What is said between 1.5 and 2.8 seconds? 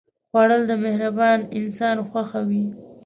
انسان خوښه وي